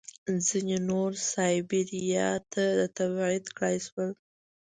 [0.47, 2.65] ځینې نور سایبیریا ته
[2.97, 4.09] تبعید کړای شول